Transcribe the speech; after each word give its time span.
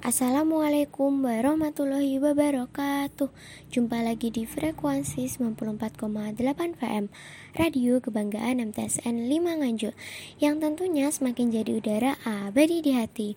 Assalamualaikum 0.00 1.28
warahmatullahi 1.28 2.16
wabarakatuh 2.24 3.28
Jumpa 3.68 4.00
lagi 4.00 4.32
di 4.32 4.48
frekuensi 4.48 5.28
94,8 5.28 6.40
FM 6.80 7.12
Radio 7.52 8.00
Kebanggaan 8.00 8.64
MTSN 8.64 9.28
5 9.28 9.60
Nganjuk 9.60 9.92
Yang 10.40 10.54
tentunya 10.56 11.12
semakin 11.12 11.52
jadi 11.52 11.76
udara 11.76 12.16
abadi 12.24 12.80
di 12.80 12.96
hati 12.96 13.36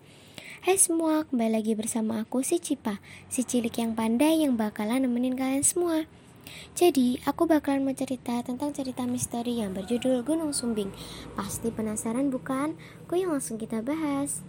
Hai 0.63 0.79
semua, 0.79 1.27
kembali 1.27 1.51
lagi 1.51 1.75
bersama 1.75 2.23
aku 2.23 2.47
si 2.47 2.63
Cipa 2.63 3.03
Si 3.27 3.43
cilik 3.43 3.75
yang 3.75 3.91
pandai 3.91 4.47
yang 4.47 4.55
bakalan 4.55 5.03
nemenin 5.03 5.35
kalian 5.35 5.67
semua 5.67 6.07
jadi, 6.75 7.23
aku 7.23 7.47
bakalan 7.47 7.87
mau 7.87 7.95
cerita 7.95 8.39
tentang 8.43 8.75
cerita 8.75 9.07
misteri 9.07 9.63
yang 9.63 9.71
berjudul 9.71 10.27
Gunung 10.27 10.51
Sumbing. 10.51 10.91
Pasti 11.39 11.71
penasaran 11.71 12.27
bukan? 12.27 12.75
Gue 13.07 13.23
yang 13.23 13.31
langsung 13.31 13.55
kita 13.55 13.79
bahas. 13.79 14.43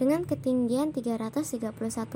Dengan 0.00 0.24
ketinggian 0.24 0.96
331 0.96 1.60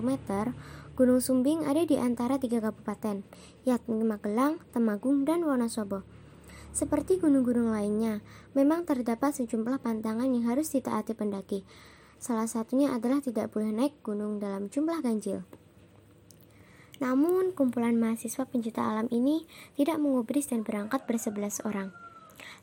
meter, 0.01 0.57
Gunung 0.95 1.19
Sumbing 1.19 1.67
ada 1.67 1.85
di 1.85 1.99
antara 1.99 2.39
tiga 2.39 2.63
kabupaten, 2.63 3.27
yakni 3.67 4.01
Magelang, 4.07 4.63
Temanggung, 4.71 5.29
dan 5.29 5.43
Wonosobo. 5.43 6.07
Seperti 6.75 7.23
gunung-gunung 7.23 7.71
lainnya, 7.71 8.23
memang 8.55 8.83
terdapat 8.83 9.35
sejumlah 9.35 9.83
pantangan 9.83 10.27
yang 10.27 10.51
harus 10.51 10.71
ditaati 10.71 11.15
pendaki. 11.15 11.63
Salah 12.23 12.47
satunya 12.47 12.95
adalah 12.95 13.21
tidak 13.21 13.53
boleh 13.53 13.75
naik 13.75 14.01
gunung 14.07 14.41
dalam 14.41 14.73
jumlah 14.73 15.03
ganjil. 15.03 15.43
Namun, 17.03 17.53
kumpulan 17.53 17.99
mahasiswa 17.99 18.47
pencinta 18.47 18.87
alam 18.87 19.11
ini 19.11 19.45
tidak 19.75 19.99
mengubris 19.99 20.49
dan 20.49 20.63
berangkat 20.63 21.05
bersebelas 21.11 21.59
orang. 21.67 21.91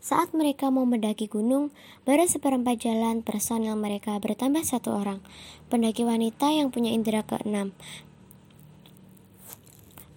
Saat 0.02 0.34
mereka 0.34 0.73
mau 0.73 0.81
mendaki 0.84 1.30
gunung, 1.30 1.70
baru 2.09 2.26
seperempat 2.26 2.81
jalan 2.81 3.21
personil 3.21 3.77
mereka 3.77 4.17
bertambah 4.17 4.66
satu 4.66 4.98
orang, 4.98 5.21
pendaki 5.70 6.02
wanita 6.02 6.49
yang 6.49 6.73
punya 6.73 6.90
indera 6.90 7.21
keenam. 7.21 7.77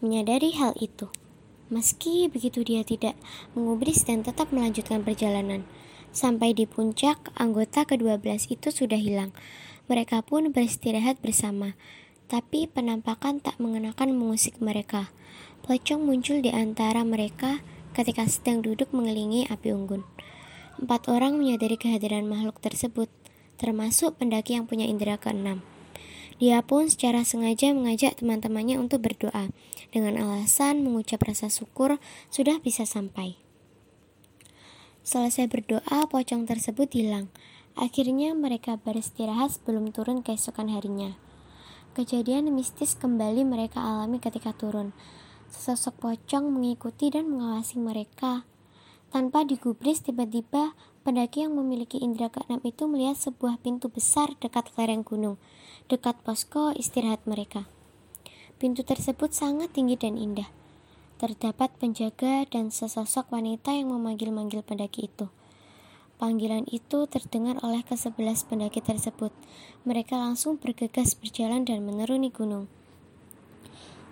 Menyadari 0.00 0.56
hal 0.56 0.72
itu, 0.80 1.12
meski 1.68 2.32
begitu 2.32 2.64
dia 2.64 2.80
tidak 2.80 3.16
mengubris 3.52 4.04
dan 4.08 4.24
tetap 4.24 4.52
melanjutkan 4.52 5.04
perjalanan. 5.04 5.68
Sampai 6.14 6.54
di 6.54 6.64
puncak, 6.64 7.34
anggota 7.34 7.84
ke-12 7.84 8.54
itu 8.54 8.68
sudah 8.72 8.96
hilang. 8.96 9.34
Mereka 9.90 10.24
pun 10.24 10.48
beristirahat 10.48 11.20
bersama, 11.20 11.76
tapi 12.30 12.64
penampakan 12.70 13.42
tak 13.42 13.60
mengenakan 13.60 14.16
mengusik 14.16 14.56
mereka. 14.62 15.12
Pocong 15.64 16.04
muncul 16.04 16.40
di 16.40 16.52
antara 16.52 17.04
mereka 17.04 17.60
ketika 17.94 18.26
sedang 18.26 18.60
duduk 18.60 18.90
mengelilingi 18.90 19.46
api 19.48 19.70
unggun. 19.70 20.02
Empat 20.76 21.06
orang 21.06 21.38
menyadari 21.38 21.78
kehadiran 21.78 22.26
makhluk 22.26 22.58
tersebut, 22.58 23.06
termasuk 23.56 24.18
pendaki 24.18 24.58
yang 24.58 24.66
punya 24.66 24.84
indera 24.84 25.14
keenam. 25.16 25.62
Dia 26.42 26.66
pun 26.66 26.90
secara 26.90 27.22
sengaja 27.22 27.70
mengajak 27.70 28.18
teman-temannya 28.18 28.82
untuk 28.82 29.06
berdoa, 29.06 29.54
dengan 29.94 30.18
alasan 30.18 30.82
mengucap 30.82 31.22
rasa 31.22 31.46
syukur 31.46 32.02
sudah 32.34 32.58
bisa 32.58 32.82
sampai. 32.82 33.38
Selesai 35.06 35.46
berdoa, 35.46 36.10
pocong 36.10 36.48
tersebut 36.48 36.90
hilang. 36.90 37.30
Akhirnya 37.78 38.34
mereka 38.34 38.80
beristirahat 38.80 39.54
sebelum 39.54 39.94
turun 39.94 40.26
keesokan 40.26 40.74
harinya. 40.74 41.14
Kejadian 41.94 42.50
mistis 42.50 42.98
kembali 42.98 43.46
mereka 43.46 43.78
alami 43.78 44.18
ketika 44.18 44.50
turun. 44.50 44.90
Sesosok 45.54 46.02
pocong 46.02 46.50
mengikuti 46.50 47.14
dan 47.14 47.30
mengawasi 47.30 47.78
mereka. 47.78 48.42
Tanpa 49.14 49.46
digubris, 49.46 50.02
tiba-tiba 50.02 50.74
pendaki 51.06 51.46
yang 51.46 51.54
memiliki 51.54 52.02
indera 52.02 52.26
keenam 52.26 52.58
itu 52.66 52.90
melihat 52.90 53.14
sebuah 53.14 53.62
pintu 53.62 53.86
besar 53.86 54.34
dekat 54.42 54.74
lereng 54.74 55.06
gunung, 55.06 55.38
dekat 55.86 56.18
posko 56.26 56.74
istirahat 56.74 57.22
mereka. 57.30 57.70
Pintu 58.58 58.82
tersebut 58.82 59.30
sangat 59.30 59.70
tinggi 59.70 59.94
dan 59.94 60.18
indah. 60.18 60.50
Terdapat 61.22 61.70
penjaga 61.78 62.42
dan 62.50 62.74
sesosok 62.74 63.30
wanita 63.30 63.70
yang 63.78 63.94
memanggil-manggil 63.94 64.66
pendaki 64.66 65.06
itu. 65.06 65.30
Panggilan 66.18 66.66
itu 66.66 67.06
terdengar 67.06 67.62
oleh 67.62 67.86
kesebelas 67.86 68.42
pendaki 68.42 68.82
tersebut. 68.82 69.30
Mereka 69.86 70.18
langsung 70.18 70.58
bergegas 70.58 71.14
berjalan 71.14 71.62
dan 71.62 71.86
menuruni 71.86 72.34
gunung. 72.34 72.66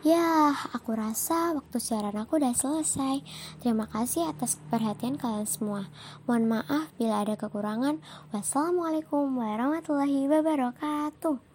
Ya, 0.02 0.50
aku 0.74 0.98
rasa 0.98 1.54
waktu 1.54 1.78
siaran 1.78 2.18
aku 2.18 2.42
udah 2.42 2.50
selesai. 2.58 3.22
Terima 3.62 3.86
kasih 3.86 4.34
atas 4.34 4.58
perhatian 4.66 5.14
kalian 5.14 5.46
semua. 5.46 5.86
Mohon 6.26 6.58
maaf 6.58 6.90
bila 6.98 7.22
ada 7.22 7.38
kekurangan. 7.38 8.02
Wassalamualaikum 8.34 9.30
warahmatullahi 9.38 10.26
wabarakatuh. 10.26 11.51